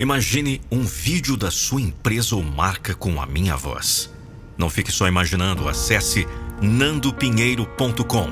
[0.00, 4.08] Imagine um vídeo da sua empresa ou marca com a minha voz.
[4.56, 6.24] Não fique só imaginando, acesse
[6.62, 8.28] nandopinheiro.com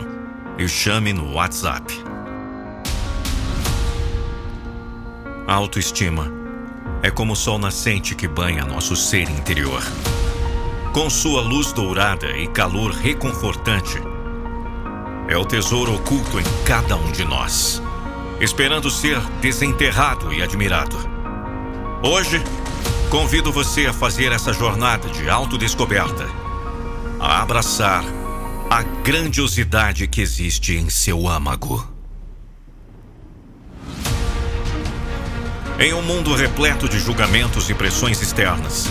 [0.59, 1.93] e chame no WhatsApp.
[5.49, 6.33] A autoestima
[7.03, 9.83] é como o sol nascente que banha nosso ser interior.
[10.93, 13.99] Com sua luz dourada e calor reconfortante,
[15.27, 17.83] é o tesouro oculto em cada um de nós,
[18.41, 21.16] esperando ser desenterrado e admirado.
[22.03, 22.43] Hoje,
[23.11, 26.29] convido você a fazer essa jornada de autodescoberta,
[27.19, 28.05] a abraçar
[28.69, 31.89] a grandiosidade que existe em seu âmago.
[35.79, 38.87] Em um mundo repleto de julgamentos e pressões externas,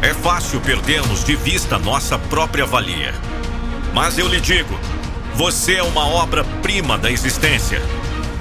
[0.00, 3.14] é fácil perdermos de vista nossa própria valia.
[3.92, 4.78] Mas eu lhe digo,
[5.34, 7.82] você é uma obra-prima da existência.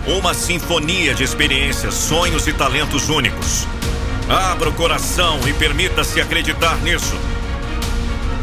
[0.05, 3.66] Uma sinfonia de experiências, sonhos e talentos únicos.
[4.30, 7.16] Abra o coração e permita-se acreditar nisso.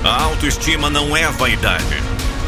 [0.05, 1.97] A autoestima não é vaidade,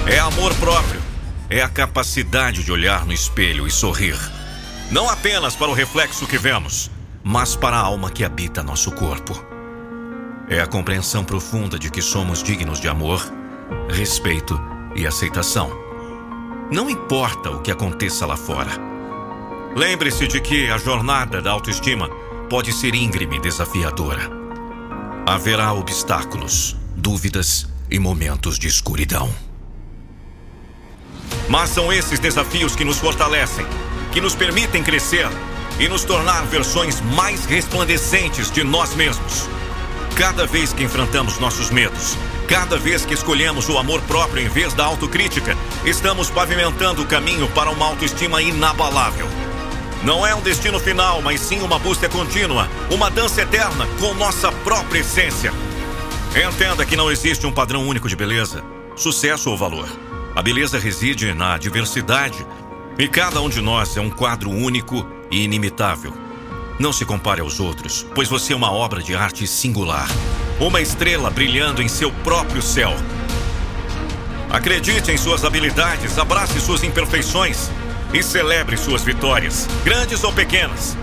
[0.06, 1.00] é amor próprio.
[1.48, 4.16] É a capacidade de olhar no espelho e sorrir.
[4.90, 6.90] Não apenas para o reflexo que vemos,
[7.22, 9.44] mas para a alma que habita nosso corpo.
[10.48, 13.22] É a compreensão profunda de que somos dignos de amor,
[13.88, 14.60] respeito
[14.94, 15.70] e aceitação.
[16.70, 18.70] Não importa o que aconteça lá fora.
[19.74, 22.10] Lembre-se de que a jornada da autoestima
[22.52, 24.30] pode ser íngreme e desafiadora.
[25.26, 29.34] Haverá obstáculos, dúvidas e momentos de escuridão.
[31.48, 33.64] Mas são esses desafios que nos fortalecem,
[34.12, 35.26] que nos permitem crescer
[35.80, 39.48] e nos tornar versões mais resplandecentes de nós mesmos.
[40.14, 44.74] Cada vez que enfrentamos nossos medos, cada vez que escolhemos o amor próprio em vez
[44.74, 49.41] da autocrítica, estamos pavimentando o caminho para uma autoestima inabalável.
[50.04, 54.50] Não é um destino final, mas sim uma busca contínua, uma dança eterna com nossa
[54.50, 55.52] própria essência.
[56.34, 58.64] Entenda que não existe um padrão único de beleza,
[58.96, 59.88] sucesso ou valor.
[60.34, 62.44] A beleza reside na diversidade
[62.98, 66.12] e cada um de nós é um quadro único e inimitável.
[66.80, 70.08] Não se compare aos outros, pois você é uma obra de arte singular,
[70.58, 72.92] uma estrela brilhando em seu próprio céu.
[74.50, 77.70] Acredite em suas habilidades, abrace suas imperfeições
[78.12, 80.96] e celebre suas vitórias, grandes ou pequenas.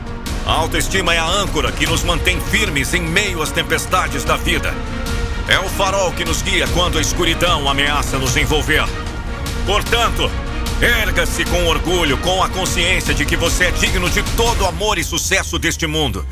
[0.45, 4.73] A autoestima é a âncora que nos mantém firmes em meio às tempestades da vida.
[5.47, 8.85] É o farol que nos guia quando a escuridão ameaça nos envolver.
[9.65, 10.29] Portanto,
[10.81, 15.03] erga-se com orgulho, com a consciência de que você é digno de todo amor e
[15.03, 16.25] sucesso deste mundo.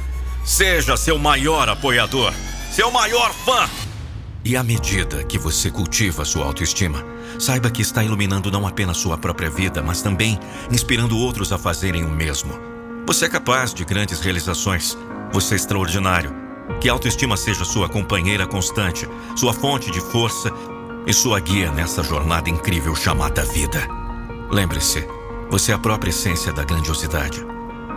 [0.45, 2.33] Seja seu maior apoiador,
[2.71, 3.69] seu maior fã.
[4.45, 7.03] E à medida que você cultiva sua autoestima,
[7.39, 10.39] Saiba que está iluminando não apenas sua própria vida, mas também
[10.71, 12.53] inspirando outros a fazerem o mesmo.
[13.05, 14.97] Você é capaz de grandes realizações.
[15.31, 16.35] Você é extraordinário.
[16.81, 20.51] Que a autoestima seja sua companheira constante, sua fonte de força
[21.05, 23.87] e sua guia nessa jornada incrível chamada vida.
[24.51, 25.07] Lembre-se,
[25.49, 27.45] você é a própria essência da grandiosidade.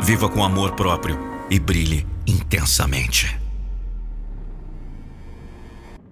[0.01, 1.19] Viva com amor próprio
[1.51, 3.40] e brilhe intensamente.